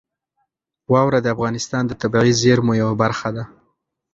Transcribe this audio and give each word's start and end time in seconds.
واوره 0.91 1.19
د 1.21 1.27
افغانستان 1.35 1.83
د 1.87 1.91
طبیعي 2.01 2.31
زیرمو 2.41 2.73
یوه 2.81 2.95
برخه 3.01 3.29
ده. 3.35 3.43